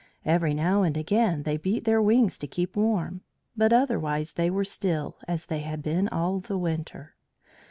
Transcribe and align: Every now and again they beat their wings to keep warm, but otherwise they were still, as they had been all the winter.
Every 0.25 0.55
now 0.55 0.81
and 0.81 0.97
again 0.97 1.43
they 1.43 1.57
beat 1.57 1.83
their 1.83 2.01
wings 2.01 2.39
to 2.39 2.47
keep 2.47 2.75
warm, 2.75 3.21
but 3.55 3.71
otherwise 3.71 4.33
they 4.33 4.49
were 4.49 4.65
still, 4.65 5.17
as 5.27 5.45
they 5.45 5.59
had 5.59 5.83
been 5.83 6.09
all 6.09 6.39
the 6.39 6.57
winter. 6.57 7.13